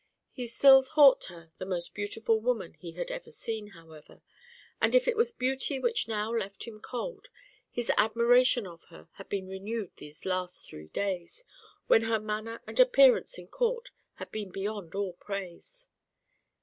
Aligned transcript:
He 0.31 0.47
still 0.47 0.81
thought 0.81 1.25
her 1.25 1.51
the 1.59 1.65
most 1.67 1.93
beautiful 1.93 2.39
woman 2.39 2.73
he 2.73 2.93
had 2.93 3.11
ever 3.11 3.29
seen, 3.29 3.67
however, 3.67 4.23
and 4.81 4.95
if 4.95 5.07
it 5.07 5.15
was 5.15 5.31
beauty 5.31 5.77
which 5.77 6.07
now 6.07 6.31
left 6.33 6.63
him 6.63 6.79
cold, 6.79 7.29
his 7.69 7.91
admiration 7.97 8.65
of 8.65 8.85
her 8.85 9.09
had 9.11 9.29
been 9.29 9.47
renewed 9.47 9.91
these 9.97 10.25
last 10.25 10.67
three 10.67 10.87
days 10.87 11.45
when 11.85 12.01
her 12.05 12.19
manner 12.19 12.63
and 12.65 12.79
appearance 12.79 13.37
in 13.37 13.47
court 13.47 13.91
had 14.15 14.31
been 14.31 14.49
beyond 14.49 14.95
all 14.95 15.13
praise. 15.13 15.85